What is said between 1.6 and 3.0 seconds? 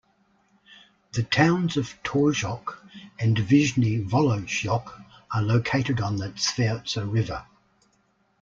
of Torzhok